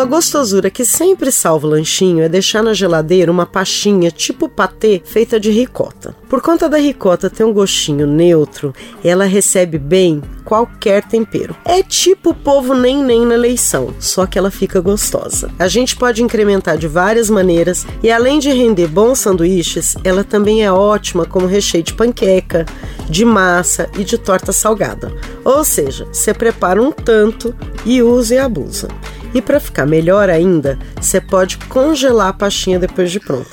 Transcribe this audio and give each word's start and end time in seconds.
Uma 0.00 0.06
gostosura 0.06 0.70
que 0.70 0.82
sempre 0.82 1.30
salva 1.30 1.66
o 1.66 1.70
lanchinho 1.70 2.22
é 2.22 2.28
deixar 2.28 2.62
na 2.62 2.72
geladeira 2.72 3.30
uma 3.30 3.44
pastinha 3.44 4.10
tipo 4.10 4.48
patê 4.48 5.02
feita 5.04 5.38
de 5.38 5.50
ricota. 5.50 6.16
Por 6.26 6.40
conta 6.40 6.70
da 6.70 6.78
ricota 6.78 7.28
ter 7.28 7.44
um 7.44 7.52
gostinho 7.52 8.06
neutro, 8.06 8.74
ela 9.04 9.26
recebe 9.26 9.78
bem 9.78 10.22
qualquer 10.42 11.06
tempero. 11.06 11.54
É 11.66 11.82
tipo 11.82 12.32
povo 12.32 12.72
nem 12.72 13.04
nem 13.04 13.26
na 13.26 13.34
eleição, 13.34 13.92
só 14.00 14.24
que 14.24 14.38
ela 14.38 14.50
fica 14.50 14.80
gostosa. 14.80 15.50
A 15.58 15.68
gente 15.68 15.94
pode 15.94 16.22
incrementar 16.22 16.78
de 16.78 16.88
várias 16.88 17.28
maneiras 17.28 17.86
e 18.02 18.10
além 18.10 18.38
de 18.38 18.48
render 18.48 18.88
bons 18.88 19.18
sanduíches, 19.18 19.96
ela 20.02 20.24
também 20.24 20.64
é 20.64 20.72
ótima 20.72 21.26
como 21.26 21.46
recheio 21.46 21.84
de 21.84 21.92
panqueca, 21.92 22.64
de 23.06 23.22
massa 23.22 23.90
e 23.98 24.02
de 24.02 24.16
torta 24.16 24.50
salgada. 24.50 25.12
Ou 25.44 25.62
seja, 25.62 26.06
você 26.10 26.32
prepara 26.32 26.80
um 26.80 26.90
tanto 26.90 27.54
e 27.84 28.02
usa 28.02 28.36
e 28.36 28.38
abusa. 28.38 28.88
E 29.34 29.40
para 29.40 29.60
ficar 29.60 29.86
melhor 29.86 30.28
ainda, 30.28 30.78
você 31.00 31.20
pode 31.20 31.56
congelar 31.58 32.28
a 32.28 32.32
pastinha 32.32 32.78
depois 32.78 33.10
de 33.10 33.20
pronto. 33.20 33.48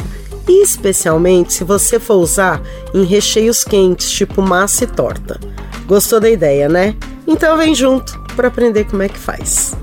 E 0.47 0.63
especialmente 0.63 1.53
se 1.53 1.63
você 1.63 1.99
for 1.99 2.15
usar 2.15 2.61
em 2.93 3.03
recheios 3.03 3.63
quentes, 3.63 4.09
tipo 4.09 4.41
massa 4.41 4.85
e 4.85 4.87
torta. 4.87 5.39
Gostou 5.85 6.19
da 6.19 6.29
ideia, 6.29 6.67
né? 6.69 6.95
Então 7.27 7.57
vem 7.57 7.75
junto 7.75 8.17
para 8.35 8.47
aprender 8.47 8.85
como 8.85 9.03
é 9.03 9.09
que 9.09 9.19
faz. 9.19 9.75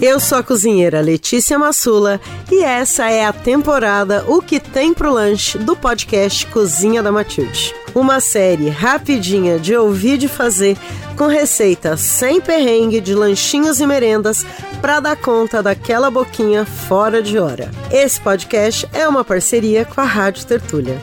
Eu 0.00 0.20
sou 0.20 0.38
a 0.38 0.42
cozinheira 0.42 1.00
Letícia 1.00 1.58
Massula 1.58 2.20
e 2.50 2.62
essa 2.62 3.10
é 3.10 3.24
a 3.24 3.32
temporada 3.32 4.24
O 4.28 4.42
que 4.42 4.60
tem 4.60 4.92
pro 4.92 5.12
lanche 5.12 5.58
do 5.58 5.74
podcast 5.74 6.46
Cozinha 6.46 7.02
da 7.02 7.10
Matilde. 7.10 7.74
Uma 7.96 8.20
série 8.20 8.68
rapidinha 8.68 9.58
de 9.58 9.74
ouvir 9.74 10.18
de 10.18 10.28
fazer 10.28 10.76
com 11.16 11.28
receitas 11.28 11.98
sem 12.02 12.42
perrengue 12.42 13.00
de 13.00 13.14
lanchinhos 13.14 13.80
e 13.80 13.86
merendas 13.86 14.44
para 14.82 15.00
dar 15.00 15.16
conta 15.16 15.62
daquela 15.62 16.10
boquinha 16.10 16.66
fora 16.66 17.22
de 17.22 17.38
hora. 17.38 17.70
Esse 17.90 18.20
podcast 18.20 18.86
é 18.92 19.08
uma 19.08 19.24
parceria 19.24 19.86
com 19.86 19.98
a 19.98 20.04
Rádio 20.04 20.44
Tertúlia. 20.44 21.02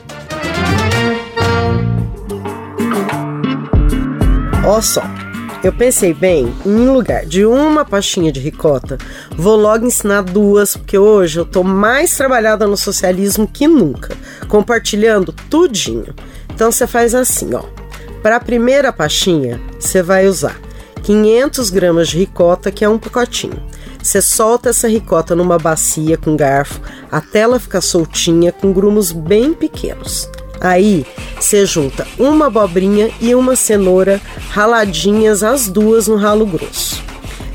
Ó 4.64 4.80
só, 4.80 5.02
eu 5.64 5.72
pensei 5.72 6.14
bem, 6.14 6.54
em 6.64 6.88
lugar 6.88 7.26
de 7.26 7.44
uma 7.44 7.84
pastinha 7.84 8.30
de 8.30 8.38
ricota, 8.38 8.98
vou 9.36 9.56
logo 9.56 9.84
ensinar 9.84 10.22
duas, 10.22 10.76
porque 10.76 10.96
hoje 10.96 11.40
eu 11.40 11.44
tô 11.44 11.64
mais 11.64 12.16
trabalhada 12.16 12.68
no 12.68 12.76
socialismo 12.76 13.48
que 13.52 13.66
nunca, 13.66 14.16
compartilhando 14.46 15.34
tudinho. 15.50 16.14
Então 16.54 16.70
você 16.70 16.86
faz 16.86 17.14
assim, 17.14 17.52
ó. 17.54 17.62
Para 18.22 18.36
a 18.36 18.40
primeira 18.40 18.92
pastinha, 18.92 19.60
você 19.78 20.02
vai 20.02 20.26
usar 20.26 20.58
500 21.02 21.68
gramas 21.68 22.08
de 22.08 22.18
ricota, 22.18 22.70
que 22.70 22.84
é 22.84 22.88
um 22.88 22.98
pacotinho. 22.98 23.62
Você 24.02 24.22
solta 24.22 24.70
essa 24.70 24.88
ricota 24.88 25.34
numa 25.34 25.58
bacia 25.58 26.16
com 26.16 26.36
garfo 26.36 26.80
até 27.10 27.40
ela 27.40 27.58
ficar 27.58 27.80
soltinha 27.80 28.52
com 28.52 28.72
grumos 28.72 29.12
bem 29.12 29.52
pequenos. 29.52 30.28
Aí 30.60 31.04
você 31.38 31.66
junta 31.66 32.06
uma 32.18 32.46
abobrinha 32.46 33.10
e 33.20 33.34
uma 33.34 33.56
cenoura 33.56 34.20
raladinhas 34.50 35.42
as 35.42 35.68
duas 35.68 36.06
no 36.06 36.16
ralo 36.16 36.46
grosso. 36.46 37.02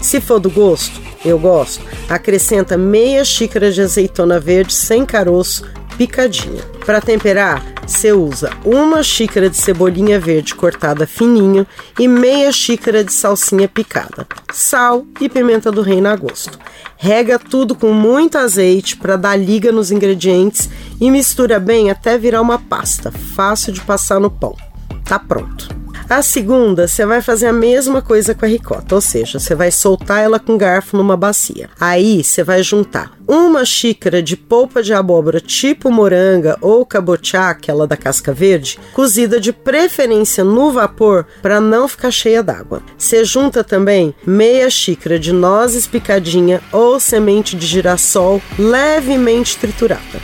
Se 0.02 0.22
for 0.22 0.40
do 0.40 0.50
gosto, 0.50 1.02
eu 1.26 1.40
gosto, 1.40 1.84
acrescenta 2.08 2.78
meia 2.78 3.24
xícara 3.26 3.72
de 3.72 3.82
azeitona 3.82 4.40
verde 4.40 4.74
sem 4.74 5.06
caroço 5.06 5.66
picadinha. 5.98 6.64
Para 6.86 7.02
temperar, 7.02 7.64
você 7.90 8.14
usa 8.14 8.52
uma 8.64 9.02
xícara 9.02 9.50
de 9.50 9.58
cebolinha 9.58 10.20
verde 10.20 10.54
cortada 10.54 11.08
fininho 11.08 11.66
e 12.00 12.08
meia 12.08 12.52
xícara 12.52 13.04
de 13.04 13.12
salsinha 13.12 13.68
picada, 13.68 14.28
sal 14.54 15.06
e 15.20 15.28
pimenta 15.28 15.72
do 15.72 15.82
reino 15.82 16.08
a 16.08 16.16
gosto. 16.16 16.60
Rega 16.98 17.40
tudo 17.40 17.74
com 17.74 17.92
muito 17.92 18.38
azeite 18.38 18.96
para 18.96 19.18
dar 19.18 19.36
liga 19.36 19.72
nos 19.72 19.92
ingredientes 19.92 20.70
e 21.02 21.10
mistura 21.10 21.60
bem 21.60 21.90
até 21.90 22.18
virar 22.18 22.42
uma 22.42 22.60
pasta, 22.60 23.12
fácil 23.12 23.74
de 23.74 23.82
passar 23.82 24.20
no 24.20 24.30
pão. 24.30 24.56
Tá 25.04 25.18
pronto. 25.18 25.79
A 26.10 26.24
segunda, 26.24 26.88
você 26.88 27.06
vai 27.06 27.22
fazer 27.22 27.46
a 27.46 27.54
mesma 27.54 28.02
coisa 28.02 28.34
com 28.34 28.44
a 28.44 28.48
ricota, 28.48 28.96
ou 28.96 29.00
seja, 29.00 29.38
você 29.38 29.54
vai 29.54 29.70
soltar 29.70 30.24
ela 30.24 30.40
com 30.40 30.58
garfo 30.58 30.98
numa 30.98 31.16
bacia. 31.16 31.70
Aí 31.80 32.24
você 32.24 32.44
vai 32.44 32.64
juntar 32.64 33.16
uma 33.28 33.64
xícara 33.64 34.20
de 34.20 34.36
polpa 34.36 34.82
de 34.82 34.92
abóbora 34.92 35.40
tipo 35.40 35.92
moranga 35.92 36.58
ou 36.62 36.84
cabotiá, 36.84 37.52
aquela 37.52 37.86
da 37.86 37.96
casca 37.96 38.34
verde, 38.34 38.80
cozida 38.92 39.40
de 39.40 39.54
preferência 39.54 40.44
no 40.44 40.72
vapor 40.72 41.28
para 41.44 41.62
não 41.62 41.88
ficar 41.88 42.10
cheia 42.10 42.42
d'água. 42.42 42.82
Você 42.98 43.24
junta 43.24 43.64
também 43.64 44.16
meia 44.26 44.68
xícara 44.68 45.20
de 45.20 45.32
nozes 45.32 45.86
picadinha 45.86 46.60
ou 46.72 47.00
semente 47.00 47.56
de 47.56 47.68
girassol 47.68 48.42
levemente 48.58 49.60
triturada. 49.60 50.20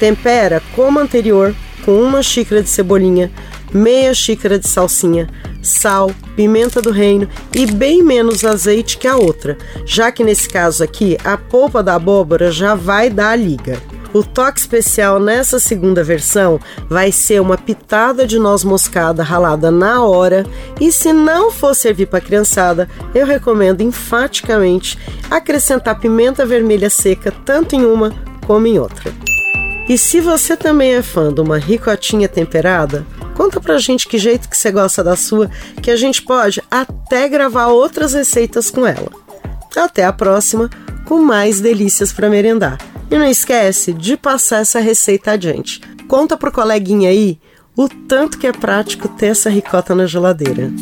Tempera 0.00 0.62
como 0.74 0.98
anterior 0.98 1.54
com 1.86 2.02
uma 2.02 2.20
xícara 2.20 2.64
de 2.64 2.68
cebolinha, 2.68 3.30
meia 3.72 4.12
xícara 4.12 4.58
de 4.58 4.66
salsinha, 4.66 5.28
sal, 5.62 6.10
pimenta 6.34 6.82
do 6.82 6.90
reino 6.90 7.28
e 7.54 7.64
bem 7.64 8.02
menos 8.02 8.44
azeite 8.44 8.98
que 8.98 9.06
a 9.06 9.16
outra, 9.16 9.56
já 9.86 10.10
que 10.10 10.24
nesse 10.24 10.48
caso 10.48 10.82
aqui 10.82 11.16
a 11.24 11.38
polpa 11.38 11.84
da 11.84 11.94
abóbora 11.94 12.50
já 12.50 12.74
vai 12.74 13.08
dar 13.08 13.30
a 13.30 13.36
liga. 13.36 13.80
O 14.12 14.24
toque 14.24 14.58
especial 14.58 15.20
nessa 15.20 15.60
segunda 15.60 16.02
versão 16.02 16.58
vai 16.88 17.12
ser 17.12 17.40
uma 17.40 17.56
pitada 17.56 18.26
de 18.26 18.38
noz 18.38 18.64
moscada 18.64 19.22
ralada 19.22 19.70
na 19.70 20.02
hora, 20.02 20.44
e 20.80 20.90
se 20.90 21.12
não 21.12 21.52
for 21.52 21.74
servir 21.74 22.06
para 22.06 22.20
criançada, 22.20 22.88
eu 23.14 23.24
recomendo 23.24 23.80
enfaticamente 23.80 24.98
acrescentar 25.30 26.00
pimenta 26.00 26.44
vermelha 26.44 26.90
seca 26.90 27.30
tanto 27.44 27.76
em 27.76 27.84
uma 27.84 28.12
como 28.44 28.66
em 28.66 28.78
outra. 28.78 29.25
E 29.88 29.96
se 29.96 30.20
você 30.20 30.56
também 30.56 30.94
é 30.94 31.02
fã 31.02 31.32
de 31.32 31.40
uma 31.40 31.58
ricotinha 31.58 32.28
temperada, 32.28 33.06
Conta 33.36 33.60
pra 33.60 33.76
gente 33.76 34.08
que 34.08 34.16
jeito 34.16 34.48
que 34.48 34.56
você 34.56 34.72
gosta 34.72 35.04
da 35.04 35.14
sua, 35.14 35.50
que 35.82 35.90
a 35.90 35.96
gente 35.96 36.22
pode 36.22 36.62
até 36.70 37.28
gravar 37.28 37.66
outras 37.66 38.14
receitas 38.14 38.70
com 38.70 38.86
ela. 38.86 39.10
Até 39.76 40.04
a 40.04 40.12
próxima, 40.12 40.70
com 41.04 41.18
mais 41.18 41.60
delícias 41.60 42.14
para 42.14 42.30
merendar. 42.30 42.78
E 43.10 43.18
não 43.18 43.26
esquece 43.26 43.92
de 43.92 44.16
passar 44.16 44.62
essa 44.62 44.80
receita 44.80 45.32
adiante. 45.32 45.82
Conta 46.08 46.34
pro 46.36 46.50
coleguinha 46.50 47.10
aí 47.10 47.38
o 47.76 47.90
tanto 47.90 48.38
que 48.38 48.46
é 48.46 48.52
prático 48.52 49.06
ter 49.06 49.26
essa 49.26 49.50
ricota 49.50 49.94
na 49.94 50.06
geladeira. 50.06 50.72